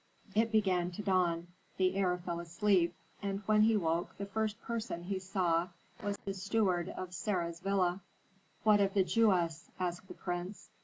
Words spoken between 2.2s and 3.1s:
asleep,